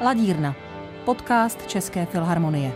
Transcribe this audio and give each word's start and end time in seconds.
Ladírna, 0.00 0.56
podcast 1.04 1.66
České 1.66 2.06
filharmonie. 2.06 2.72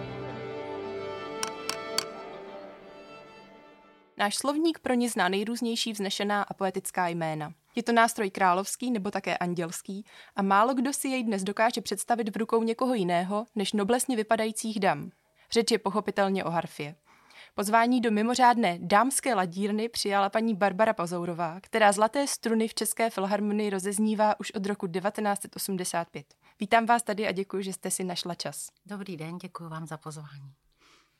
Náš 4.16 4.36
slovník 4.36 4.78
pro 4.78 4.94
ní 4.94 5.08
zná 5.08 5.28
nejrůznější 5.28 5.92
vznešená 5.92 6.42
a 6.42 6.54
poetická 6.54 7.08
jména. 7.08 7.52
Je 7.76 7.82
to 7.82 7.92
nástroj 7.92 8.30
královský 8.30 8.90
nebo 8.90 9.10
také 9.10 9.36
andělský 9.36 10.04
a 10.36 10.42
málo 10.42 10.74
kdo 10.74 10.92
si 10.92 11.08
jej 11.08 11.24
dnes 11.24 11.42
dokáže 11.44 11.80
představit 11.80 12.28
v 12.28 12.36
rukou 12.36 12.62
někoho 12.62 12.94
jiného 12.94 13.46
než 13.54 13.72
noblesně 13.72 14.16
vypadajících 14.16 14.80
dam. 14.80 15.10
Řeč 15.52 15.70
je 15.70 15.78
pochopitelně 15.78 16.44
o 16.44 16.50
harfě. 16.50 16.94
Pozvání 17.54 18.00
do 18.00 18.10
mimořádné 18.10 18.78
dámské 18.80 19.34
ladírny 19.34 19.88
přijala 19.88 20.28
paní 20.30 20.54
Barbara 20.54 20.92
Pazourová, 20.92 21.60
která 21.60 21.92
zlaté 21.92 22.26
struny 22.26 22.68
v 22.68 22.74
České 22.74 23.10
filharmonii 23.10 23.70
rozeznívá 23.70 24.40
už 24.40 24.50
od 24.50 24.66
roku 24.66 24.86
1985. 24.86 26.26
Vítám 26.60 26.86
vás 26.86 27.02
tady 27.02 27.28
a 27.28 27.32
děkuji, 27.32 27.62
že 27.62 27.72
jste 27.72 27.90
si 27.90 28.04
našla 28.04 28.34
čas. 28.34 28.68
Dobrý 28.86 29.16
den, 29.16 29.38
děkuji 29.38 29.68
vám 29.68 29.86
za 29.86 29.96
pozvání. 29.96 30.54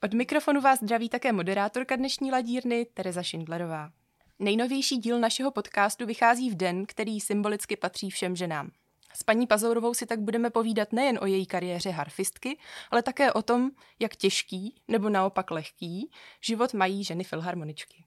Od 0.03 0.15
mikrofonu 0.15 0.61
vás 0.61 0.79
zdraví 0.79 1.09
také 1.09 1.33
moderátorka 1.33 1.97
dnešní 1.97 2.33
ladírny 2.33 2.87
Tereza 2.95 3.23
Schindlerová. 3.23 3.91
Nejnovější 4.39 4.97
díl 4.97 5.19
našeho 5.21 5.51
podcastu 5.51 6.07
vychází 6.07 6.51
v 6.51 6.55
den, 6.55 6.87
který 6.87 7.21
symbolicky 7.21 7.77
patří 7.77 8.11
všem 8.11 8.37
ženám. 8.37 8.71
S 9.15 9.23
paní 9.23 9.47
Pazourovou 9.47 9.95
si 9.95 10.07
tak 10.07 10.21
budeme 10.21 10.51
povídat 10.51 10.93
nejen 10.93 11.19
o 11.23 11.27
její 11.27 11.47
kariéře 11.47 11.91
harfistky, 11.91 12.59
ale 12.91 13.03
také 13.03 13.33
o 13.33 13.43
tom, 13.43 13.71
jak 14.01 14.17
těžký, 14.17 14.75
nebo 14.89 15.09
naopak 15.09 15.51
lehký, 15.51 16.11
život 16.41 16.75
mají 16.75 17.05
ženy 17.05 17.25
filharmoničky. 17.25 18.05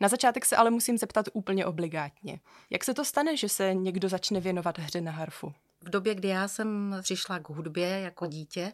Na 0.00 0.08
začátek 0.08 0.44
se 0.44 0.56
ale 0.56 0.70
musím 0.70 0.98
zeptat 0.98 1.26
úplně 1.32 1.66
obligátně. 1.66 2.40
Jak 2.70 2.84
se 2.84 2.94
to 2.94 3.04
stane, 3.04 3.36
že 3.36 3.48
se 3.48 3.74
někdo 3.74 4.08
začne 4.08 4.40
věnovat 4.40 4.78
hře 4.78 5.00
na 5.00 5.12
harfu? 5.12 5.54
V 5.84 5.90
době, 5.90 6.14
kdy 6.14 6.28
já 6.28 6.48
jsem 6.48 6.96
přišla 7.02 7.38
k 7.38 7.48
hudbě 7.48 8.00
jako 8.00 8.26
dítě, 8.26 8.72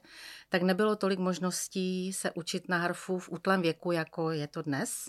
tak 0.48 0.62
nebylo 0.62 0.96
tolik 0.96 1.18
možností 1.18 2.12
se 2.12 2.30
učit 2.30 2.68
na 2.68 2.78
harfu 2.78 3.18
v 3.18 3.28
útlém 3.28 3.62
věku, 3.62 3.92
jako 3.92 4.30
je 4.30 4.46
to 4.46 4.62
dnes. 4.62 5.08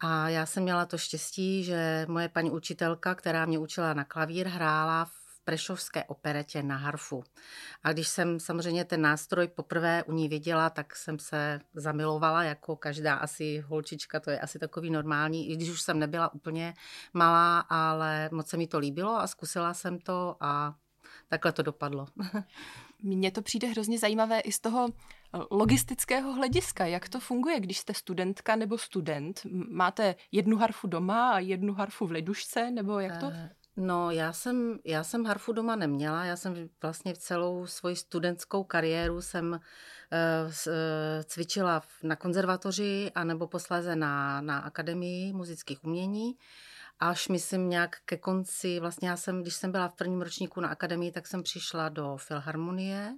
A 0.00 0.28
já 0.28 0.46
jsem 0.46 0.62
měla 0.62 0.86
to 0.86 0.98
štěstí, 0.98 1.64
že 1.64 2.06
moje 2.08 2.28
paní 2.28 2.50
učitelka, 2.50 3.14
která 3.14 3.46
mě 3.46 3.58
učila 3.58 3.94
na 3.94 4.04
klavír, 4.04 4.48
hrála 4.48 5.04
v 5.04 5.40
prešovské 5.44 6.04
operetě 6.04 6.62
na 6.62 6.76
harfu. 6.76 7.24
A 7.82 7.92
když 7.92 8.08
jsem 8.08 8.40
samozřejmě 8.40 8.84
ten 8.84 9.02
nástroj 9.02 9.48
poprvé 9.48 10.02
u 10.02 10.12
ní 10.12 10.28
viděla, 10.28 10.70
tak 10.70 10.96
jsem 10.96 11.18
se 11.18 11.60
zamilovala, 11.74 12.42
jako 12.42 12.76
každá 12.76 13.14
asi 13.14 13.64
holčička, 13.66 14.20
to 14.20 14.30
je 14.30 14.40
asi 14.40 14.58
takový 14.58 14.90
normální, 14.90 15.50
i 15.50 15.56
když 15.56 15.70
už 15.70 15.82
jsem 15.82 15.98
nebyla 15.98 16.34
úplně 16.34 16.74
malá, 17.12 17.60
ale 17.60 18.28
moc 18.32 18.48
se 18.48 18.56
mi 18.56 18.66
to 18.66 18.78
líbilo 18.78 19.16
a 19.16 19.26
zkusila 19.26 19.74
jsem 19.74 19.98
to 19.98 20.36
a 20.40 20.74
takhle 21.34 21.52
to 21.52 21.62
dopadlo. 21.62 22.06
Mně 23.02 23.30
to 23.30 23.42
přijde 23.42 23.68
hrozně 23.68 23.98
zajímavé 23.98 24.40
i 24.40 24.52
z 24.52 24.60
toho 24.60 24.88
eh, 24.88 25.38
logistického 25.50 26.32
hlediska. 26.32 26.86
Jak 26.86 27.08
to 27.08 27.20
funguje, 27.20 27.60
když 27.60 27.78
jste 27.78 27.94
studentka 27.94 28.56
nebo 28.56 28.78
student? 28.78 29.40
Máte 29.70 30.14
jednu 30.32 30.56
harfu 30.56 30.86
doma 30.86 31.30
a 31.30 31.38
jednu 31.38 31.74
harfu 31.74 32.06
v 32.06 32.10
lidušce, 32.10 32.70
nebo 32.70 33.00
jak 33.00 33.20
to? 33.20 33.26
Eh, 33.32 33.50
No, 33.76 34.10
já 34.10 34.32
jsem, 34.32 34.78
já 34.84 35.04
jsem 35.04 35.24
harfu 35.24 35.52
doma 35.52 35.76
neměla. 35.76 36.24
Já 36.24 36.36
jsem 36.36 36.68
vlastně 36.82 37.14
v 37.14 37.18
celou 37.18 37.66
svoji 37.66 37.96
studentskou 37.96 38.64
kariéru 38.64 39.22
jsem 39.22 39.52
uh, 39.52 39.60
cvičila 41.24 41.82
na 42.02 42.16
konzervatoři 42.16 43.12
anebo 43.14 43.46
posléze 43.46 43.96
na, 43.96 44.40
na 44.40 44.58
Akademii 44.58 45.32
muzických 45.32 45.84
umění. 45.84 46.36
Až 47.10 47.28
myslím 47.28 47.70
nějak 47.70 47.96
ke 48.04 48.16
konci, 48.16 48.80
vlastně 48.80 49.08
já 49.08 49.16
jsem, 49.16 49.42
když 49.42 49.54
jsem 49.54 49.72
byla 49.72 49.88
v 49.88 49.94
prvním 49.94 50.22
ročníku 50.22 50.60
na 50.60 50.68
akademii, 50.68 51.12
tak 51.12 51.26
jsem 51.26 51.42
přišla 51.42 51.88
do 51.88 52.16
Filharmonie 52.16 53.14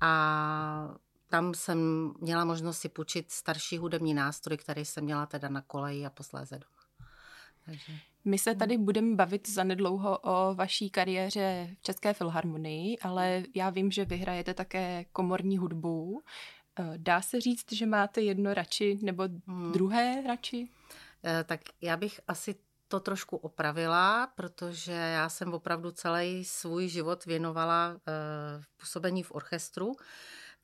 a 0.00 0.94
tam 1.28 1.54
jsem 1.54 2.10
měla 2.20 2.44
možnost 2.44 2.78
si 2.78 2.88
půjčit 2.88 3.32
starší 3.32 3.78
hudební 3.78 4.14
nástroj, 4.14 4.56
který 4.56 4.84
jsem 4.84 5.04
měla 5.04 5.26
teda 5.26 5.48
na 5.48 5.60
koleji 5.60 6.06
a 6.06 6.10
posléze 6.10 6.58
doma. 6.58 7.08
Takže... 7.64 7.92
My 8.24 8.38
se 8.38 8.54
tady 8.54 8.78
budeme 8.78 9.16
bavit 9.16 9.48
zanedlouho 9.48 10.18
o 10.18 10.54
vaší 10.54 10.90
kariéře 10.90 11.70
v 11.78 11.82
České 11.82 12.14
filharmonii, 12.14 12.98
ale 12.98 13.42
já 13.54 13.70
vím, 13.70 13.90
že 13.90 14.04
vy 14.04 14.16
hrajete 14.16 14.54
také 14.54 15.04
komorní 15.12 15.58
hudbu. 15.58 16.22
Eh, 16.78 16.94
dá 16.96 17.22
se 17.22 17.40
říct, 17.40 17.72
že 17.72 17.86
máte 17.86 18.20
jedno 18.20 18.54
radši 18.54 18.98
nebo 19.02 19.28
hmm. 19.46 19.72
druhé 19.72 20.22
radši? 20.26 20.68
Eh, 21.24 21.44
tak 21.44 21.60
já 21.80 21.96
bych 21.96 22.20
asi 22.28 22.54
to 22.88 23.00
trošku 23.00 23.36
opravila, 23.36 24.26
protože 24.26 24.92
já 24.92 25.28
jsem 25.28 25.54
opravdu 25.54 25.90
celý 25.90 26.44
svůj 26.44 26.88
život 26.88 27.24
věnovala 27.24 27.96
eh, 27.96 28.12
v 28.60 28.76
působení 28.76 29.22
v 29.22 29.32
orchestru. 29.32 29.92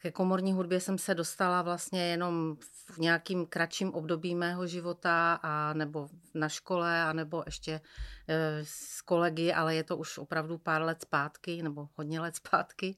Ke 0.03 0.11
komorní 0.11 0.53
hudbě 0.53 0.81
jsem 0.81 0.99
se 0.99 1.15
dostala 1.15 1.63
vlastně 1.63 2.07
jenom 2.07 2.57
v 2.91 2.99
nějakým 2.99 3.47
kratším 3.47 3.95
období 3.95 4.35
mého 4.35 4.67
života, 4.67 5.41
a 5.43 5.73
nebo 5.73 6.09
na 6.35 6.49
škole, 6.49 7.03
a 7.03 7.13
nebo 7.13 7.43
ještě 7.47 7.81
e, 8.29 8.61
s 8.65 9.01
kolegy, 9.03 9.53
ale 9.53 9.75
je 9.75 9.85
to 9.85 9.97
už 9.97 10.19
opravdu 10.19 10.59
pár 10.59 10.83
let 10.83 11.03
zpátky, 11.03 11.63
nebo 11.63 11.89
hodně 11.95 12.21
let 12.21 12.37
zpátky. 12.37 12.97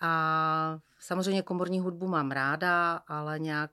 A 0.00 0.78
samozřejmě 0.98 1.42
komorní 1.42 1.80
hudbu 1.80 2.08
mám 2.08 2.30
ráda, 2.30 2.96
ale 3.06 3.38
nějak 3.38 3.72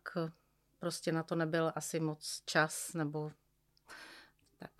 prostě 0.80 1.12
na 1.12 1.24
to 1.24 1.36
nebyl 1.36 1.72
asi 1.76 2.00
moc 2.00 2.42
čas, 2.46 2.94
nebo 2.94 3.32
tak. 4.60 4.72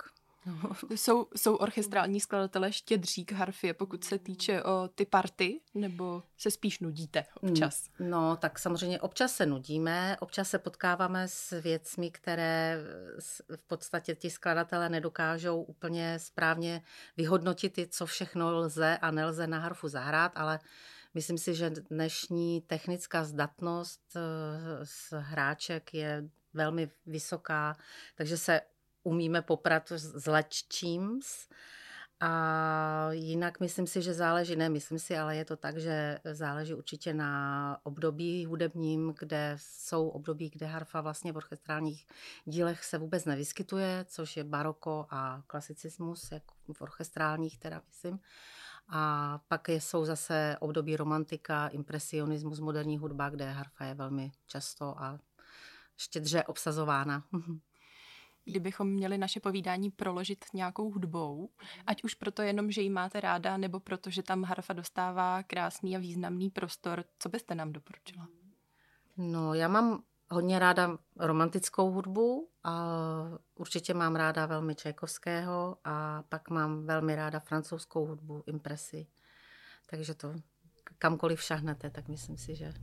jsou, 0.96 1.28
jsou 1.36 1.56
orchestrální 1.56 2.20
skladatelé 2.20 2.72
štědří 2.72 3.26
k 3.26 3.32
harfě, 3.32 3.74
pokud 3.74 4.04
se 4.04 4.20
týče 4.20 4.64
o 4.64 4.88
ty 4.96 5.06
party, 5.06 5.62
nebo 5.74 6.24
se 6.38 6.52
spíš 6.52 6.80
nudíte 6.80 7.26
občas? 7.42 7.90
No, 8.00 8.36
tak 8.36 8.60
samozřejmě 8.60 9.02
občas 9.02 9.36
se 9.36 9.46
nudíme, 9.46 10.18
občas 10.20 10.50
se 10.50 10.60
potkáváme 10.60 11.28
s 11.28 11.62
věcmi, 11.62 12.12
které 12.12 12.80
v 13.56 13.68
podstatě 13.68 14.16
ti 14.16 14.30
skladatelé 14.30 14.90
nedokážou 14.90 15.62
úplně 15.62 16.20
správně 16.20 16.82
vyhodnotit, 17.18 17.80
co 17.90 18.06
všechno 18.06 18.58
lze 18.58 18.98
a 18.98 19.12
nelze 19.12 19.48
na 19.48 19.60
harfu 19.60 19.88
zahrát, 19.88 20.32
ale 20.36 20.60
myslím 21.14 21.38
si, 21.38 21.56
že 21.56 21.70
dnešní 21.70 22.62
technická 22.62 23.24
zdatnost 23.24 24.02
z 24.84 25.14
eh, 25.14 25.20
hráček 25.20 25.94
je 25.94 26.30
velmi 26.54 26.90
vysoká, 27.06 27.78
takže 28.16 28.38
se 28.38 28.62
umíme 29.06 29.42
poprat 29.42 29.92
s 29.92 30.28
leččím. 30.28 31.20
A 32.20 33.10
jinak 33.12 33.60
myslím 33.60 33.88
si, 33.88 34.02
že 34.02 34.14
záleží, 34.14 34.56
ne 34.56 34.70
myslím 34.70 35.00
si, 35.00 35.18
ale 35.18 35.36
je 35.36 35.46
to 35.46 35.58
tak, 35.58 35.78
že 35.78 36.20
záleží 36.32 36.74
určitě 36.74 37.14
na 37.14 37.78
období 37.84 38.46
hudebním, 38.46 39.14
kde 39.20 39.58
jsou 39.60 40.08
období, 40.08 40.50
kde 40.50 40.66
harfa 40.66 41.02
vlastně 41.02 41.34
v 41.34 41.38
orchestrálních 41.38 42.08
dílech 42.46 42.84
se 42.84 42.98
vůbec 42.98 43.26
nevyskytuje, 43.26 44.06
což 44.08 44.38
je 44.38 44.44
baroko 44.44 45.08
a 45.10 45.44
klasicismus, 45.48 46.32
jak 46.32 46.44
v 46.74 46.82
orchestrálních 46.82 47.58
teda 47.58 47.82
myslím. 47.88 48.20
A 48.90 49.40
pak 49.48 49.70
jsou 49.70 50.06
zase 50.06 50.58
období 50.60 50.98
romantika, 50.98 51.68
impresionismus, 51.68 52.60
moderní 52.60 52.98
hudba, 52.98 53.30
kde 53.30 53.52
harfa 53.52 53.86
je 53.86 53.94
velmi 53.94 54.32
často 54.48 55.04
a 55.04 55.20
štědře 55.98 56.44
obsazována. 56.44 57.24
kdybychom 58.46 58.88
měli 58.88 59.18
naše 59.18 59.40
povídání 59.40 59.92
proložit 59.92 60.46
nějakou 60.54 60.92
hudbou, 60.92 61.50
ať 61.88 62.04
už 62.04 62.14
proto 62.14 62.42
jenom, 62.42 62.72
že 62.72 62.82
ji 62.82 62.90
máte 62.90 63.20
ráda, 63.20 63.58
nebo 63.58 63.80
proto, 63.80 64.10
že 64.10 64.24
tam 64.24 64.44
harfa 64.44 64.74
dostává 64.74 65.44
krásný 65.44 65.96
a 65.96 66.00
významný 66.00 66.50
prostor, 66.50 67.04
co 67.20 67.30
byste 67.30 67.56
nám 67.56 67.74
doporučila? 67.74 68.28
No, 69.18 69.54
já 69.54 69.68
mám 69.68 70.04
hodně 70.30 70.60
ráda 70.60 70.98
romantickou 71.20 71.92
hudbu 71.92 72.50
a 72.64 72.94
určitě 73.56 73.94
mám 73.94 74.16
ráda 74.16 74.46
velmi 74.46 74.76
Čajkovského 74.76 75.78
a 75.84 76.24
pak 76.30 76.50
mám 76.50 76.86
velmi 76.86 77.16
ráda 77.16 77.40
francouzskou 77.40 78.06
hudbu, 78.06 78.44
impresi. 78.46 79.08
Takže 79.90 80.14
to 80.14 80.34
kamkoliv 80.98 81.42
šahnete, 81.42 81.90
tak 81.90 82.08
myslím 82.08 82.38
si, 82.38 82.56
že 82.56 82.74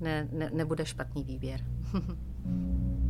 ne, 0.00 0.28
ne, 0.32 0.50
nebude 0.50 0.86
špatný 0.86 1.24
výběr. 1.24 1.60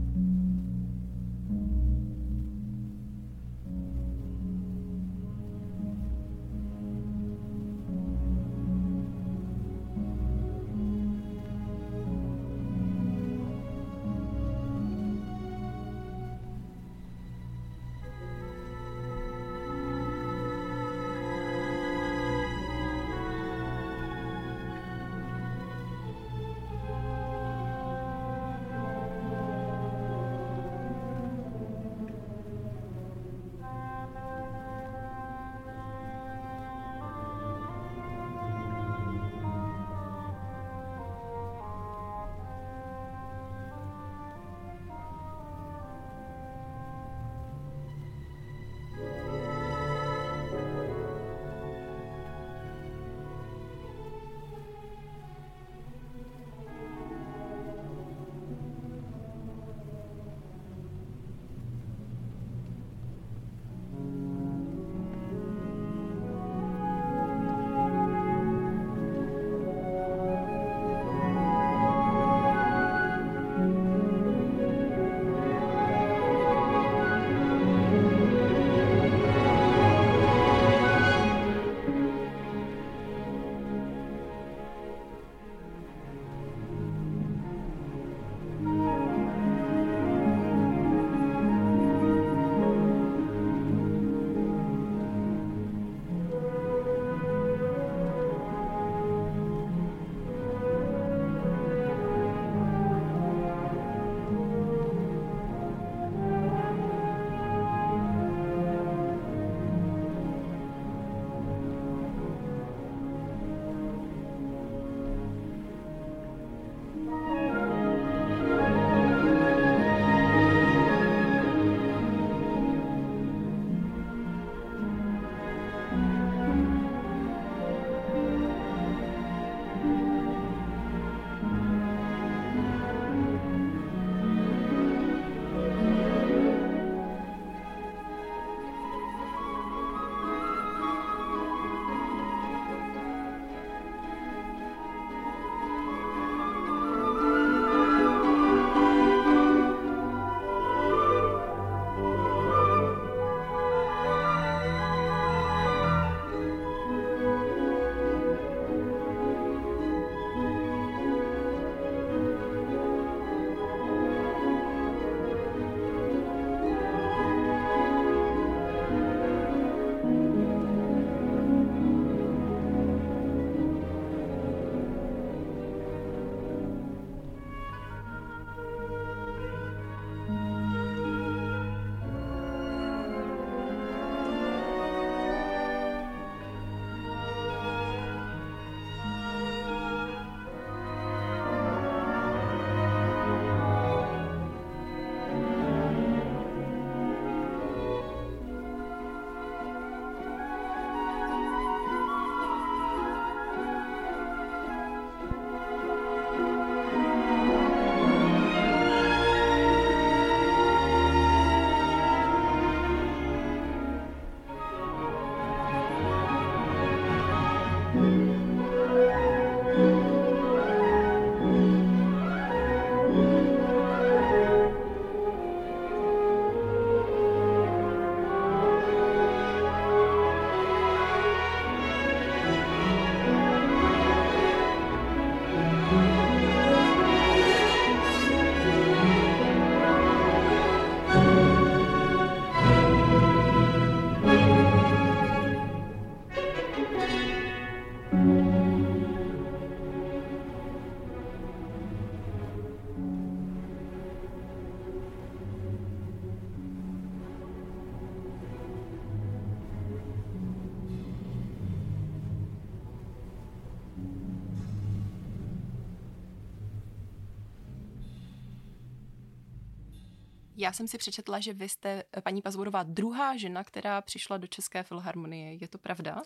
Já 270.65 270.73
jsem 270.73 270.89
si 270.89 270.99
přečetla, 270.99 271.41
že 271.41 271.53
vy 271.53 271.69
jste, 271.69 272.05
paní 272.23 272.43
Pazvorová, 272.43 272.83
druhá 272.83 273.37
žena, 273.37 273.65
která 273.65 274.01
přišla 274.01 274.37
do 274.37 274.47
České 274.47 274.83
filharmonie. 274.83 275.55
Je 275.55 275.69
to 275.69 275.79
pravda? 275.79 276.23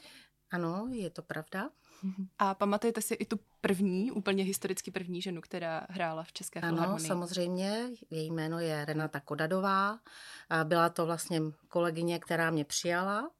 Ano, 0.50 0.88
je 0.92 1.11
to 1.11 1.23
pravda. 1.23 1.71
A 2.38 2.54
pamatujete 2.54 3.02
si 3.02 3.14
i 3.14 3.25
tu 3.25 3.40
první, 3.61 4.11
úplně 4.11 4.45
historicky 4.45 4.90
první 4.90 5.23
ženu, 5.23 5.40
která 5.40 5.87
hrála 5.90 6.23
v 6.23 6.33
České 6.33 6.61
ano, 6.61 6.68
filharmonii? 6.68 7.00
Ano, 7.00 7.09
samozřejmě. 7.09 7.90
Její 8.11 8.30
jméno 8.30 8.61
je 8.61 8.85
Renata 8.85 9.21
Kodadová. 9.21 9.99
Byla 10.64 10.88
to 10.88 11.07
vlastně 11.07 11.40
kolegyně, 11.68 12.18
která 12.18 12.50
mě 12.50 12.64
přijala. 12.64 13.30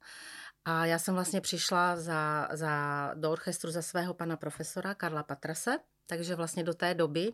A 0.65 0.85
já 0.85 0.99
jsem 0.99 1.13
vlastně 1.13 1.41
přišla 1.41 1.95
za, 1.95 2.47
za, 2.53 3.13
do 3.15 3.31
orchestru 3.31 3.71
za 3.71 3.81
svého 3.81 4.13
pana 4.13 4.37
profesora 4.37 4.93
Karla 4.93 5.23
Patrase, 5.23 5.79
takže 6.09 6.35
vlastně 6.35 6.63
do 6.63 6.73
té 6.73 6.93
doby 6.93 7.33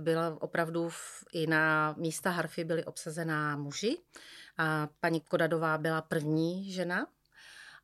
byla 0.00 0.42
opravdu 0.42 0.88
v, 0.88 1.24
i 1.32 1.46
na 1.46 1.94
místa 1.98 2.30
harfy 2.30 2.64
byly 2.64 2.84
obsazená 2.84 3.56
muži. 3.56 3.98
A 4.58 4.88
paní 5.00 5.20
Kodadová 5.20 5.78
byla 5.78 6.02
první 6.02 6.72
žena 6.72 7.06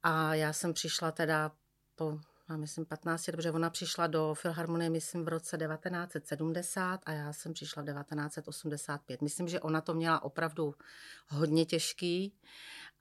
a 0.02 0.34
já 0.34 0.52
jsem 0.52 0.72
přišla 0.72 1.12
teda 1.12 1.52
po 1.96 2.18
a 2.48 2.56
myslím 2.56 2.84
15, 2.84 3.24
protože 3.24 3.50
ona 3.50 3.70
přišla 3.70 4.06
do 4.06 4.34
Filharmonie, 4.34 4.90
myslím, 4.90 5.24
v 5.24 5.28
roce 5.28 5.58
1970 5.58 7.00
a 7.06 7.12
já 7.12 7.32
jsem 7.32 7.52
přišla 7.52 7.82
v 7.82 7.86
1985. 7.86 9.22
Myslím, 9.22 9.48
že 9.48 9.60
ona 9.60 9.80
to 9.80 9.94
měla 9.94 10.22
opravdu 10.22 10.74
hodně 11.28 11.64
těžký 11.64 12.34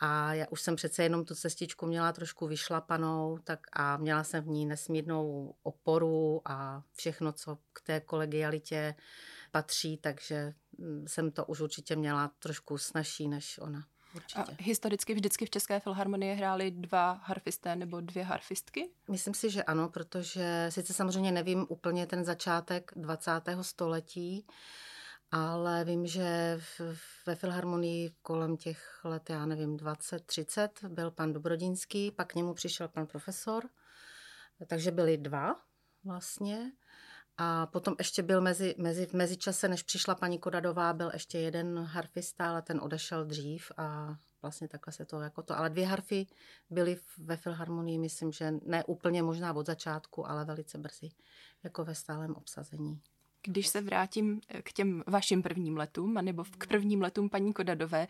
a 0.03 0.33
já 0.33 0.45
už 0.49 0.61
jsem 0.61 0.75
přece 0.75 1.03
jenom 1.03 1.25
tu 1.25 1.35
cestičku 1.35 1.85
měla 1.85 2.11
trošku 2.11 2.47
vyšlapanou 2.47 3.37
tak 3.43 3.59
a 3.73 3.97
měla 3.97 4.23
jsem 4.23 4.43
v 4.43 4.47
ní 4.47 4.65
nesmírnou 4.65 5.55
oporu 5.63 6.41
a 6.45 6.83
všechno, 6.93 7.31
co 7.31 7.57
k 7.73 7.81
té 7.81 7.99
kolegialitě 7.99 8.95
patří, 9.51 9.97
takže 9.97 10.53
mm, 10.77 11.05
jsem 11.07 11.31
to 11.31 11.45
už 11.45 11.61
určitě 11.61 11.95
měla 11.95 12.31
trošku 12.39 12.77
snažší 12.77 13.27
než 13.27 13.59
ona. 13.59 13.85
Určitě. 14.15 14.41
A 14.41 14.45
historicky 14.59 15.13
vždycky 15.13 15.45
v 15.45 15.49
České 15.49 15.79
filharmonii 15.79 16.35
hráli 16.35 16.71
dva 16.71 17.21
harfisté 17.23 17.75
nebo 17.75 18.01
dvě 18.01 18.23
harfistky? 18.23 18.89
Myslím 19.09 19.33
si, 19.33 19.49
že 19.49 19.63
ano, 19.63 19.89
protože 19.89 20.67
sice 20.69 20.93
samozřejmě 20.93 21.31
nevím 21.31 21.65
úplně 21.69 22.07
ten 22.07 22.25
začátek 22.25 22.91
20. 22.95 23.31
století, 23.61 24.45
ale 25.31 25.85
vím, 25.85 26.07
že 26.07 26.59
ve 27.25 27.35
filharmonii 27.35 28.15
kolem 28.21 28.57
těch 28.57 28.99
let, 29.03 29.29
já 29.29 29.45
nevím, 29.45 29.77
20-30 29.77 30.89
byl 30.89 31.11
pan 31.11 31.33
Dobrodinský, 31.33 32.11
pak 32.11 32.27
k 32.27 32.35
němu 32.35 32.53
přišel 32.53 32.87
pan 32.87 33.07
profesor, 33.07 33.69
takže 34.67 34.91
byli 34.91 35.17
dva 35.17 35.55
vlastně. 36.03 36.71
A 37.37 37.65
potom 37.65 37.95
ještě 37.97 38.23
byl 38.23 38.41
mezi, 38.41 38.75
mezi, 38.77 39.05
v 39.05 39.13
mezičase, 39.13 39.67
než 39.67 39.83
přišla 39.83 40.15
paní 40.15 40.39
Kodadová, 40.39 40.93
byl 40.93 41.09
ještě 41.13 41.39
jeden 41.39 41.79
harfista, 41.79 42.49
ale 42.49 42.61
ten 42.61 42.79
odešel 42.81 43.25
dřív 43.25 43.71
a 43.77 44.15
vlastně 44.41 44.67
takhle 44.67 44.93
se 44.93 45.05
to 45.05 45.19
jako 45.19 45.43
to. 45.43 45.57
Ale 45.57 45.69
dvě 45.69 45.87
harfy 45.87 46.27
byly 46.69 46.97
ve 47.17 47.37
filharmonii, 47.37 47.97
myslím, 47.97 48.31
že 48.31 48.51
ne 48.65 48.83
úplně 48.83 49.23
možná 49.23 49.53
od 49.53 49.65
začátku, 49.65 50.29
ale 50.29 50.45
velice 50.45 50.77
brzy, 50.77 51.09
jako 51.63 51.83
ve 51.83 51.95
stálem 51.95 52.35
obsazení. 52.35 53.01
Když 53.43 53.67
se 53.67 53.81
vrátím 53.81 54.41
eh, 54.49 54.61
k 54.61 54.73
těm 54.73 55.03
vašim 55.07 55.43
prvním 55.43 55.77
letům, 55.77 56.13
nebo 56.13 56.43
k 56.57 56.67
prvním 56.67 57.01
letům 57.01 57.29
paní 57.29 57.53
Kodadové, 57.53 58.07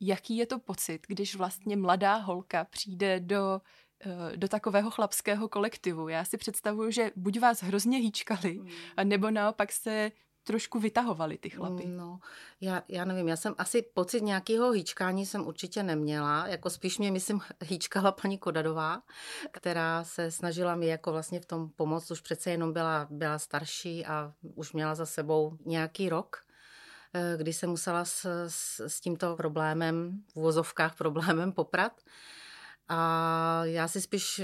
jaký 0.00 0.36
je 0.36 0.46
to 0.46 0.58
pocit, 0.58 1.06
když 1.06 1.34
vlastně 1.34 1.76
mladá 1.76 2.16
holka 2.16 2.64
přijde 2.64 3.20
do 3.20 3.60
Eh, 4.00 4.36
do 4.36 4.48
takového 4.48 4.90
chlapského 4.90 5.48
kolektivu. 5.48 6.08
Já 6.08 6.24
si 6.24 6.36
představuju, 6.36 6.90
že 6.90 7.10
buď 7.16 7.40
vás 7.40 7.62
hrozně 7.62 7.98
hýčkali, 7.98 8.58
mm. 8.58 8.68
nebo 9.08 9.30
naopak 9.30 9.72
se 9.72 10.12
trošku 10.46 10.78
vytahovali 10.78 11.38
ty 11.38 11.50
chlapy. 11.50 11.86
No, 11.86 12.18
já, 12.60 12.82
já 12.88 13.04
nevím, 13.04 13.28
já 13.28 13.36
jsem 13.36 13.54
asi 13.58 13.82
pocit 13.82 14.22
nějakého 14.22 14.70
hýčkání 14.70 15.26
jsem 15.26 15.46
určitě 15.46 15.82
neměla, 15.82 16.46
jako 16.46 16.70
spíš 16.70 16.98
mě, 16.98 17.10
myslím, 17.10 17.40
hýčkala 17.64 18.12
paní 18.12 18.38
Kodadová, 18.38 19.02
která 19.50 20.04
se 20.04 20.30
snažila 20.30 20.74
mi 20.74 20.86
jako 20.86 21.12
vlastně 21.12 21.40
v 21.40 21.46
tom 21.46 21.70
pomoct, 21.70 22.10
už 22.10 22.20
přece 22.20 22.50
jenom 22.50 22.72
byla, 22.72 23.06
byla 23.10 23.38
starší 23.38 24.06
a 24.06 24.32
už 24.54 24.72
měla 24.72 24.94
za 24.94 25.06
sebou 25.06 25.56
nějaký 25.64 26.08
rok, 26.08 26.36
eh, 27.14 27.34
kdy 27.36 27.52
se 27.52 27.66
musela 27.66 28.04
s, 28.04 28.46
s, 28.48 28.80
s 28.80 29.00
tímto 29.00 29.36
problémem, 29.36 30.22
v 30.34 30.40
vozovkách 30.40 30.96
problémem 30.96 31.52
poprat. 31.52 32.00
A 32.88 33.60
já 33.64 33.88
si 33.88 34.00
spíš 34.00 34.40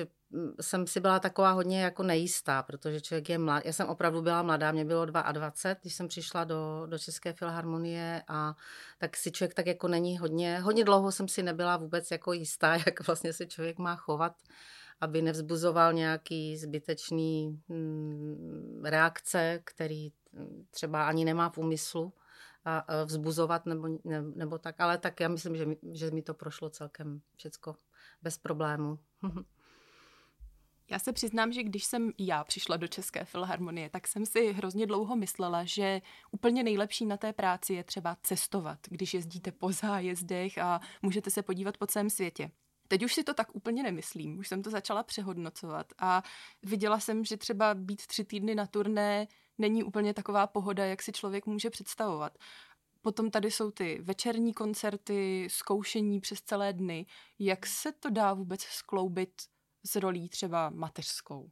jsem 0.60 0.86
si 0.86 1.00
byla 1.00 1.20
taková 1.20 1.50
hodně 1.50 1.82
jako 1.82 2.02
nejistá, 2.02 2.62
protože 2.62 3.00
člověk 3.00 3.28
je 3.28 3.38
mladý. 3.38 3.62
Já 3.66 3.72
jsem 3.72 3.88
opravdu 3.88 4.22
byla 4.22 4.42
mladá, 4.42 4.72
mě 4.72 4.84
bylo 4.84 5.04
22, 5.04 5.52
když 5.80 5.94
jsem 5.94 6.08
přišla 6.08 6.44
do, 6.44 6.86
do 6.86 6.98
České 6.98 7.32
filharmonie 7.32 8.22
a 8.28 8.56
tak 8.98 9.16
si 9.16 9.32
člověk 9.32 9.54
tak 9.54 9.66
jako 9.66 9.88
není 9.88 10.18
hodně, 10.18 10.60
hodně 10.60 10.84
dlouho 10.84 11.12
jsem 11.12 11.28
si 11.28 11.42
nebyla 11.42 11.76
vůbec 11.76 12.10
jako 12.10 12.32
jistá, 12.32 12.74
jak 12.86 13.06
vlastně 13.06 13.32
se 13.32 13.46
člověk 13.46 13.78
má 13.78 13.96
chovat, 13.96 14.36
aby 15.00 15.22
nevzbuzoval 15.22 15.92
nějaký 15.92 16.56
zbytečný 16.56 17.60
mm, 17.68 18.82
reakce, 18.84 19.60
který 19.64 20.12
mm, 20.32 20.66
třeba 20.70 21.08
ani 21.08 21.24
nemá 21.24 21.50
v 21.50 21.58
úmyslu 21.58 22.12
a 22.64 23.04
vzbuzovat 23.04 23.66
nebo, 23.66 23.88
ne, 24.04 24.22
nebo 24.22 24.58
tak, 24.58 24.80
ale 24.80 24.98
tak 24.98 25.20
já 25.20 25.28
myslím, 25.28 25.56
že 25.56 25.66
mi, 25.66 25.76
že 25.92 26.10
mi 26.10 26.22
to 26.22 26.34
prošlo 26.34 26.70
celkem 26.70 27.20
všecko 27.36 27.76
bez 28.22 28.38
problému. 28.38 28.98
Já 30.90 30.98
se 30.98 31.12
přiznám, 31.12 31.52
že 31.52 31.62
když 31.62 31.84
jsem 31.84 32.10
já 32.18 32.44
přišla 32.44 32.76
do 32.76 32.88
České 32.88 33.24
filharmonie, 33.24 33.90
tak 33.90 34.08
jsem 34.08 34.26
si 34.26 34.52
hrozně 34.52 34.86
dlouho 34.86 35.16
myslela, 35.16 35.64
že 35.64 36.00
úplně 36.30 36.62
nejlepší 36.62 37.06
na 37.06 37.16
té 37.16 37.32
práci 37.32 37.74
je 37.74 37.84
třeba 37.84 38.16
cestovat, 38.22 38.78
když 38.88 39.14
jezdíte 39.14 39.52
po 39.52 39.72
zájezdech 39.72 40.58
a 40.58 40.80
můžete 41.02 41.30
se 41.30 41.42
podívat 41.42 41.76
po 41.76 41.86
celém 41.86 42.10
světě. 42.10 42.50
Teď 42.88 43.04
už 43.04 43.14
si 43.14 43.24
to 43.24 43.34
tak 43.34 43.54
úplně 43.54 43.82
nemyslím, 43.82 44.38
už 44.38 44.48
jsem 44.48 44.62
to 44.62 44.70
začala 44.70 45.02
přehodnocovat 45.02 45.86
a 45.98 46.22
viděla 46.62 47.00
jsem, 47.00 47.24
že 47.24 47.36
třeba 47.36 47.74
být 47.74 48.06
tři 48.06 48.24
týdny 48.24 48.54
na 48.54 48.66
turné 48.66 49.26
není 49.58 49.82
úplně 49.82 50.14
taková 50.14 50.46
pohoda, 50.46 50.84
jak 50.84 51.02
si 51.02 51.12
člověk 51.12 51.46
může 51.46 51.70
představovat. 51.70 52.38
Potom 53.02 53.30
tady 53.30 53.50
jsou 53.50 53.70
ty 53.70 53.98
večerní 54.02 54.54
koncerty, 54.54 55.48
zkoušení 55.50 56.20
přes 56.20 56.42
celé 56.42 56.72
dny. 56.72 57.06
Jak 57.38 57.66
se 57.66 57.92
to 57.92 58.10
dá 58.10 58.34
vůbec 58.34 58.62
skloubit 58.62 59.32
s 59.84 59.96
rolí 59.96 60.28
třeba 60.28 60.70
mateřskou? 60.70 61.50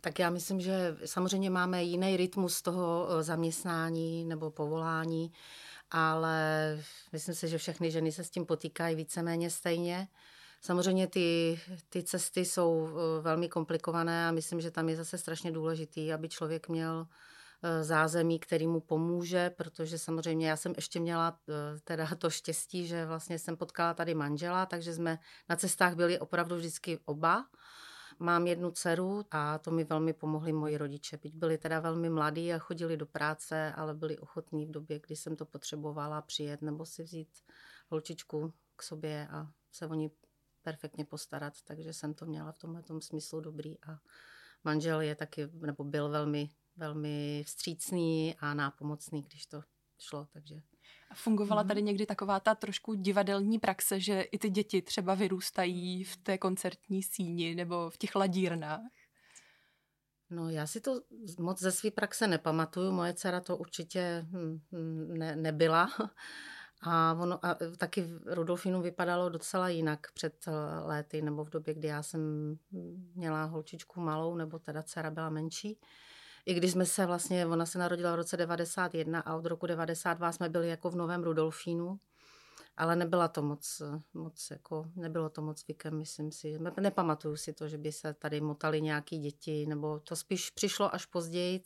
Tak 0.00 0.18
já 0.18 0.30
myslím, 0.30 0.60
že 0.60 0.96
samozřejmě 1.04 1.50
máme 1.50 1.82
jiný 1.82 2.16
rytmus 2.16 2.62
toho 2.62 3.08
eh, 3.10 3.22
zaměstnání 3.22 4.24
nebo 4.24 4.50
povolání, 4.50 5.32
ale 5.90 6.78
myslím 7.12 7.34
si, 7.34 7.48
že 7.48 7.58
všechny 7.58 7.90
ženy 7.90 8.12
se 8.12 8.24
s 8.24 8.30
tím 8.30 8.46
potýkají 8.46 8.96
víceméně 8.96 9.50
stejně. 9.50 10.08
Samozřejmě 10.60 11.06
ty, 11.06 11.60
ty 11.88 12.02
cesty 12.02 12.44
jsou 12.44 12.88
eh, 12.88 13.22
velmi 13.22 13.48
komplikované 13.48 14.28
a 14.28 14.32
myslím, 14.32 14.60
že 14.60 14.70
tam 14.70 14.88
je 14.88 14.96
zase 14.96 15.18
strašně 15.18 15.52
důležitý, 15.52 16.12
aby 16.12 16.28
člověk 16.28 16.68
měl 16.68 17.06
zázemí, 17.82 18.38
který 18.38 18.66
mu 18.66 18.80
pomůže, 18.80 19.50
protože 19.50 19.98
samozřejmě 19.98 20.48
já 20.48 20.56
jsem 20.56 20.72
ještě 20.76 21.00
měla 21.00 21.40
eh, 21.48 21.80
teda 21.84 22.06
to 22.18 22.30
štěstí, 22.30 22.86
že 22.86 23.06
vlastně 23.06 23.38
jsem 23.38 23.56
potkala 23.56 23.94
tady 23.94 24.14
manžela, 24.14 24.66
takže 24.66 24.94
jsme 24.94 25.18
na 25.48 25.56
cestách 25.56 25.94
byli 25.94 26.18
opravdu 26.18 26.56
vždycky 26.56 26.98
oba. 27.04 27.46
Mám 28.18 28.46
jednu 28.46 28.70
dceru 28.70 29.24
a 29.30 29.58
to 29.58 29.70
mi 29.70 29.84
velmi 29.84 30.12
pomohli 30.12 30.52
moji 30.52 30.78
rodiče. 30.78 31.16
Byť 31.16 31.34
byli 31.34 31.58
teda 31.58 31.80
velmi 31.80 32.10
mladí 32.10 32.52
a 32.52 32.58
chodili 32.58 32.96
do 32.96 33.06
práce, 33.06 33.72
ale 33.72 33.94
byli 33.94 34.18
ochotní 34.18 34.66
v 34.66 34.70
době, 34.70 35.00
kdy 35.06 35.16
jsem 35.16 35.36
to 35.36 35.46
potřebovala 35.46 36.22
přijet 36.22 36.62
nebo 36.62 36.86
si 36.86 37.02
vzít 37.02 37.28
holčičku 37.88 38.52
k 38.76 38.82
sobě 38.82 39.28
a 39.30 39.48
se 39.72 39.86
o 39.86 39.94
ní 39.94 40.10
perfektně 40.62 41.04
postarat, 41.04 41.54
takže 41.64 41.92
jsem 41.92 42.14
to 42.14 42.26
měla 42.26 42.52
v 42.52 42.58
tomhle 42.58 42.82
smyslu 43.00 43.40
dobrý 43.40 43.84
a 43.84 43.98
manžel 44.64 45.00
je 45.00 45.14
taky, 45.14 45.48
nebo 45.52 45.84
byl 45.84 46.08
velmi 46.08 46.50
velmi 46.76 47.42
vstřícný 47.46 48.34
a 48.38 48.54
nápomocný, 48.54 49.22
když 49.22 49.46
to 49.46 49.62
šlo, 49.98 50.26
takže... 50.32 50.54
A 51.10 51.14
fungovala 51.14 51.62
mhm. 51.62 51.68
tady 51.68 51.82
někdy 51.82 52.06
taková 52.06 52.40
ta 52.40 52.54
trošku 52.54 52.94
divadelní 52.94 53.58
praxe, 53.58 54.00
že 54.00 54.20
i 54.20 54.38
ty 54.38 54.50
děti 54.50 54.82
třeba 54.82 55.14
vyrůstají 55.14 56.04
v 56.04 56.16
té 56.16 56.38
koncertní 56.38 57.02
síni 57.02 57.54
nebo 57.54 57.90
v 57.90 57.96
těch 57.96 58.14
ladírnách? 58.14 58.80
No 60.30 60.50
já 60.50 60.66
si 60.66 60.80
to 60.80 61.00
moc 61.38 61.60
ze 61.60 61.72
své 61.72 61.90
praxe 61.90 62.26
nepamatuju, 62.26 62.92
moje 62.92 63.14
dcera 63.14 63.40
to 63.40 63.56
určitě 63.56 64.26
hm, 64.30 64.60
hm, 64.72 65.14
ne, 65.18 65.36
nebyla. 65.36 65.88
A, 66.82 67.16
ono, 67.20 67.46
a 67.46 67.56
taky 67.76 68.06
Rudolfínu 68.26 68.82
vypadalo 68.82 69.28
docela 69.28 69.68
jinak 69.68 70.12
před 70.14 70.46
léty, 70.84 71.22
nebo 71.22 71.44
v 71.44 71.50
době, 71.50 71.74
kdy 71.74 71.88
já 71.88 72.02
jsem 72.02 72.20
měla 73.14 73.44
holčičku 73.44 74.00
malou, 74.00 74.36
nebo 74.36 74.58
teda 74.58 74.82
dcera 74.82 75.10
byla 75.10 75.30
menší 75.30 75.78
i 76.46 76.54
když 76.54 76.72
jsme 76.72 76.86
se 76.86 77.06
vlastně, 77.06 77.46
ona 77.46 77.66
se 77.66 77.78
narodila 77.78 78.12
v 78.12 78.16
roce 78.16 78.36
91 78.36 79.20
a 79.20 79.34
od 79.34 79.46
roku 79.46 79.66
92 79.66 80.32
jsme 80.32 80.48
byli 80.48 80.68
jako 80.68 80.90
v 80.90 80.96
Novém 80.96 81.22
Rudolfínu, 81.22 82.00
ale 82.76 82.96
nebyla 82.96 83.28
to 83.28 83.42
moc, 83.42 83.82
moc 84.14 84.50
jako, 84.50 84.86
nebylo 84.96 85.28
to 85.28 85.42
moc 85.42 85.60
zvykem, 85.60 85.98
myslím 85.98 86.32
si. 86.32 86.58
Nepamatuju 86.80 87.36
si 87.36 87.52
to, 87.52 87.68
že 87.68 87.78
by 87.78 87.92
se 87.92 88.14
tady 88.14 88.40
motali 88.40 88.82
nějaký 88.82 89.18
děti, 89.18 89.66
nebo 89.66 89.98
to 89.98 90.16
spíš 90.16 90.50
přišlo 90.50 90.94
až 90.94 91.06
později. 91.06 91.62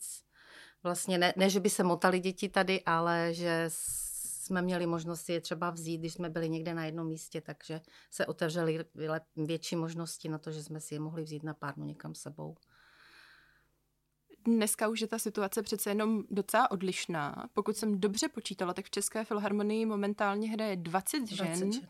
Vlastně 0.83 1.17
ne, 1.17 1.33
ne, 1.37 1.49
že 1.49 1.59
by 1.59 1.69
se 1.69 1.83
motali 1.83 2.19
děti 2.19 2.49
tady, 2.49 2.81
ale 2.85 3.33
že 3.33 3.65
jsme 3.67 4.61
měli 4.61 4.85
možnost 4.85 5.29
je 5.29 5.41
třeba 5.41 5.69
vzít, 5.69 5.97
když 5.97 6.13
jsme 6.13 6.29
byli 6.29 6.49
někde 6.49 6.73
na 6.73 6.85
jednom 6.85 7.07
místě, 7.07 7.41
takže 7.41 7.81
se 8.11 8.25
otevřely 8.25 8.85
větší 9.35 9.75
možnosti 9.75 10.29
na 10.29 10.37
to, 10.37 10.51
že 10.51 10.63
jsme 10.63 10.79
si 10.79 10.95
je 10.95 10.99
mohli 10.99 11.23
vzít 11.23 11.43
na 11.43 11.53
pár 11.53 11.77
někam 11.77 12.15
sebou. 12.15 12.55
Dneska 14.45 14.87
už 14.87 15.01
je 15.01 15.07
ta 15.07 15.19
situace 15.19 15.61
přece 15.61 15.89
jenom 15.89 16.23
docela 16.29 16.71
odlišná. 16.71 17.49
Pokud 17.53 17.77
jsem 17.77 17.99
dobře 17.99 18.27
počítala, 18.29 18.73
tak 18.73 18.85
v 18.85 18.89
České 18.89 19.23
filharmonii 19.23 19.85
momentálně 19.85 20.49
hraje 20.49 20.75
20, 20.75 21.19
20 21.19 21.35
žen, 21.35 21.71
žen 21.73 21.81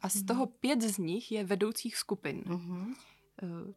a 0.00 0.08
z 0.08 0.24
toho 0.24 0.44
mhm. 0.46 0.54
pět 0.60 0.82
z 0.82 0.98
nich 0.98 1.32
je 1.32 1.44
vedoucích 1.44 1.96
skupin. 1.96 2.42
Mm-hmm. 2.46 2.94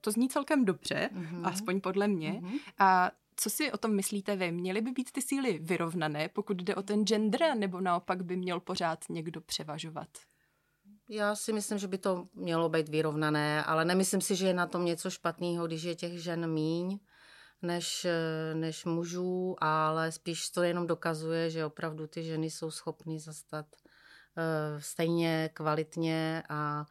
To 0.01 0.11
zní 0.11 0.29
celkem 0.29 0.65
dobře, 0.65 1.09
mm-hmm. 1.13 1.47
aspoň 1.47 1.81
podle 1.81 2.07
mě. 2.07 2.31
Mm-hmm. 2.31 2.59
A 2.79 3.11
co 3.35 3.49
si 3.49 3.71
o 3.71 3.77
tom 3.77 3.95
myslíte 3.95 4.35
vy? 4.35 4.51
Měly 4.51 4.81
by 4.81 4.91
být 4.91 5.11
ty 5.11 5.21
síly 5.21 5.59
vyrovnané, 5.59 6.29
pokud 6.29 6.57
jde 6.57 6.75
o 6.75 6.83
ten 6.83 7.05
gender, 7.05 7.57
nebo 7.57 7.81
naopak 7.81 8.25
by 8.25 8.37
měl 8.37 8.59
pořád 8.59 8.99
někdo 9.09 9.41
převažovat? 9.41 10.07
Já 11.09 11.35
si 11.35 11.53
myslím, 11.53 11.77
že 11.77 11.87
by 11.87 11.97
to 11.97 12.27
mělo 12.33 12.69
být 12.69 12.89
vyrovnané, 12.89 13.63
ale 13.63 13.85
nemyslím 13.85 14.21
si, 14.21 14.35
že 14.35 14.47
je 14.47 14.53
na 14.53 14.67
tom 14.67 14.85
něco 14.85 15.09
špatného, 15.09 15.67
když 15.67 15.83
je 15.83 15.95
těch 15.95 16.23
žen 16.23 16.53
míň 16.53 16.99
než, 17.61 18.07
než 18.53 18.85
mužů, 18.85 19.55
ale 19.63 20.11
spíš 20.11 20.49
to 20.49 20.63
jenom 20.63 20.87
dokazuje, 20.87 21.49
že 21.49 21.65
opravdu 21.65 22.07
ty 22.07 22.23
ženy 22.23 22.49
jsou 22.49 22.71
schopny 22.71 23.19
zastat 23.19 23.65
uh, 23.75 24.79
stejně 24.79 25.49
kvalitně 25.53 26.43
a 26.49 26.85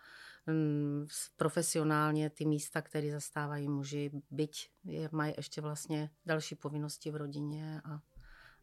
um, 0.49 1.07
profesionálně 1.37 2.31
ty 2.31 2.45
místa, 2.45 2.83
které 2.83 3.13
zastávají 3.13 3.69
muži, 3.69 4.11
byť 4.31 4.71
je, 4.85 5.09
mají 5.13 5.35
ještě 5.37 5.61
vlastně 5.61 6.11
další 6.27 6.55
povinnosti 6.55 7.11
v 7.11 7.17
rodině 7.17 7.81
a, 7.85 7.95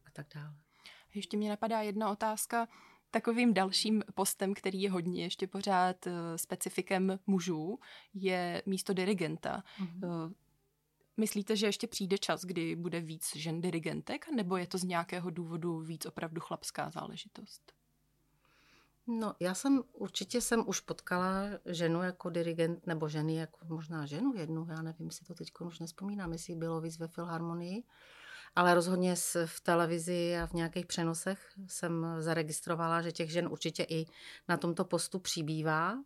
a 0.06 0.12
tak 0.14 0.28
dále. 0.36 0.56
Ještě 1.14 1.38
mě 1.38 1.50
napadá 1.50 1.82
jedna 1.82 2.12
otázka. 2.12 2.68
Takovým 3.12 3.54
dalším 3.54 4.04
postem, 4.16 4.54
který 4.54 4.82
je 4.82 4.92
hodně 4.92 5.24
ještě 5.24 5.48
pořád 5.48 6.08
uh, 6.08 6.14
specifikem 6.36 7.20
mužů, 7.28 7.80
je 8.14 8.64
místo 8.66 8.94
dirigenta. 8.94 9.64
Mm-hmm. 9.80 10.34
Myslíte, 11.22 11.56
že 11.56 11.66
ještě 11.66 11.88
přijde 11.88 12.18
čas, 12.18 12.46
kdy 12.46 12.76
bude 12.76 13.00
víc 13.00 13.36
žen 13.36 13.62
dirigentek, 13.62 14.26
nebo 14.36 14.58
je 14.58 14.68
to 14.68 14.78
z 14.78 14.84
nějakého 14.84 15.30
důvodu 15.30 15.80
víc 15.80 16.06
opravdu 16.06 16.42
chlapská 16.42 16.90
záležitost? 16.90 17.74
No, 19.08 19.36
já 19.40 19.54
jsem 19.54 19.84
určitě 19.94 20.42
jsem 20.42 20.64
už 20.68 20.80
potkala 20.80 21.44
ženu 21.66 22.02
jako 22.02 22.30
dirigent, 22.30 22.88
nebo 22.88 23.10
ženy 23.10 23.36
jako 23.36 23.66
možná 23.66 24.06
ženu 24.06 24.34
jednu, 24.36 24.68
já 24.70 24.82
nevím, 24.82 25.12
si 25.12 25.26
to 25.26 25.34
teď 25.34 25.52
už 25.60 25.80
nespomínám, 25.80 26.34
jestli 26.34 26.56
bylo 26.56 26.82
víc 26.82 27.00
ve 27.00 27.08
Filharmonii, 27.08 27.84
ale 28.56 28.76
rozhodně 28.76 29.16
v 29.46 29.60
televizi 29.60 30.38
a 30.38 30.48
v 30.48 30.54
nějakých 30.54 30.86
přenosech 30.86 31.54
jsem 31.68 32.06
zaregistrovala, 32.20 33.02
že 33.02 33.12
těch 33.12 33.32
žen 33.32 33.48
určitě 33.48 33.84
i 33.84 34.06
na 34.48 34.58
tomto 34.58 34.86
postu 34.86 35.20
přibývá, 35.20 36.04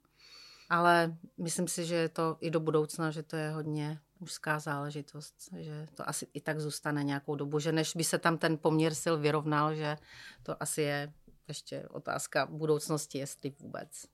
ale 0.69 1.17
myslím 1.37 1.67
si, 1.67 1.85
že 1.85 1.95
je 1.95 2.09
to 2.09 2.37
i 2.39 2.51
do 2.51 2.59
budoucna, 2.59 3.11
že 3.11 3.23
to 3.23 3.35
je 3.35 3.49
hodně 3.49 3.99
mužská 4.19 4.59
záležitost, 4.59 5.35
že 5.57 5.87
to 5.93 6.09
asi 6.09 6.27
i 6.33 6.41
tak 6.41 6.59
zůstane 6.59 7.03
nějakou 7.03 7.35
dobu, 7.35 7.59
že 7.59 7.71
než 7.71 7.95
by 7.95 8.03
se 8.03 8.17
tam 8.17 8.37
ten 8.37 8.57
poměr 8.57 8.95
sil 9.03 9.15
vyrovnal, 9.17 9.75
že 9.75 9.97
to 10.43 10.63
asi 10.63 10.81
je 10.81 11.13
ještě 11.47 11.87
otázka 11.89 12.45
budoucnosti, 12.45 13.17
jestli 13.17 13.53
vůbec. 13.59 14.05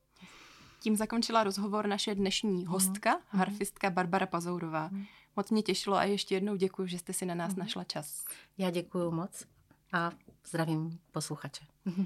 Tím 0.79 0.95
zakončila 0.95 1.43
rozhovor 1.43 1.87
naše 1.87 2.15
dnešní 2.15 2.63
mhm. 2.63 2.71
hostka, 2.71 3.15
mm. 3.15 3.39
harfistka 3.39 3.89
Barbara 3.89 4.25
Pazourová. 4.25 4.87
Mm. 4.87 5.05
Moc 5.35 5.51
mě 5.51 5.61
těšilo 5.61 5.95
a 5.95 6.03
ještě 6.03 6.35
jednou 6.35 6.55
děkuji, 6.55 6.87
že 6.87 6.99
jste 6.99 7.13
si 7.13 7.25
na 7.25 7.35
nás 7.35 7.53
mm. 7.53 7.59
našla 7.59 7.83
čas. 7.83 8.25
Já 8.57 8.69
děkuji 8.69 9.11
moc 9.11 9.45
a 9.93 10.11
zdravím 10.47 10.99
posluchače. 11.11 11.65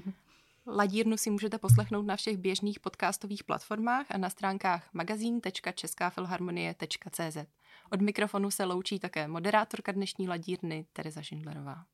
Ladírnu 0.66 1.16
si 1.16 1.30
můžete 1.30 1.58
poslechnout 1.58 2.06
na 2.06 2.16
všech 2.16 2.36
běžných 2.36 2.80
podcastových 2.80 3.44
platformách 3.44 4.06
a 4.10 4.18
na 4.18 4.30
stránkách 4.30 4.88
magazín.českáfilharmonie.cz. 4.92 7.36
Od 7.90 8.00
mikrofonu 8.00 8.50
se 8.50 8.64
loučí 8.64 8.98
také 8.98 9.28
moderátorka 9.28 9.92
dnešní 9.92 10.28
ladírny 10.28 10.86
Tereza 10.92 11.22
Šindlerová. 11.22 11.84